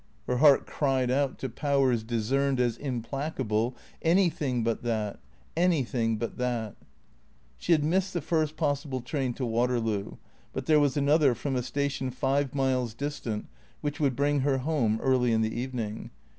[0.25, 3.75] Her heart cried out to powers discerned as implacable,"
[4.11, 5.19] Anything but that!
[5.55, 6.75] Any thing but that!"
[7.59, 10.13] She had missed the first possible train to Waterloo,
[10.53, 13.45] but there was another from a station five miles distant
[13.81, 16.09] which would bring her home early in the evening.